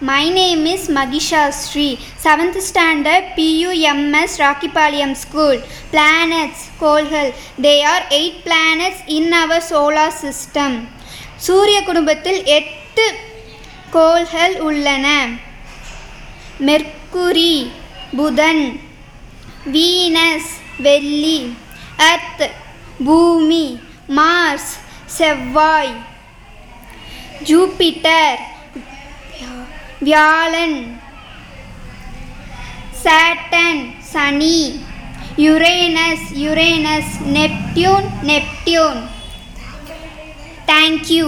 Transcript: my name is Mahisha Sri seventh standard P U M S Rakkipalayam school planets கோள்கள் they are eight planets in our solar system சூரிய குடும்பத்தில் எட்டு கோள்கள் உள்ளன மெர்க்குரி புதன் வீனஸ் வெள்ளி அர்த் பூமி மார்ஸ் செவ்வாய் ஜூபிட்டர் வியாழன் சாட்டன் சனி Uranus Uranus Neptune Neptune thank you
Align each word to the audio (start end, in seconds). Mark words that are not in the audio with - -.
my 0.00 0.22
name 0.30 0.64
is 0.66 0.86
Mahisha 0.90 1.42
Sri 1.58 1.86
seventh 2.22 2.58
standard 2.68 3.28
P U M S 3.36 4.36
Rakkipalayam 4.40 5.14
school 5.20 5.58
planets 5.90 6.64
கோள்கள் 6.78 7.30
they 7.62 7.74
are 7.84 8.04
eight 8.10 8.40
planets 8.44 9.02
in 9.08 9.30
our 9.32 9.64
solar 9.68 10.16
system 10.20 10.76
சூரிய 11.38 11.78
குடும்பத்தில் 11.82 12.40
எட்டு 12.52 13.06
கோள்கள் 13.90 14.56
உள்ளன 14.60 15.06
மெர்க்குரி 16.60 17.54
புதன் 18.16 18.64
வீனஸ் 19.66 20.50
வெள்ளி 20.80 21.38
அர்த் 22.04 22.44
பூமி 23.04 23.66
மார்ஸ் 24.10 24.72
செவ்வாய் 25.16 25.94
ஜூபிட்டர் 27.44 28.42
வியாழன் 30.03 30.79
சாட்டன் 33.03 33.81
சனி 34.11 34.59
Uranus 35.43 36.27
Uranus 36.37 37.13
Neptune 37.35 38.07
Neptune 38.23 39.01
thank you 40.65 41.27